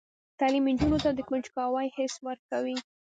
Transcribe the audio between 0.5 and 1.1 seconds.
نجونو ته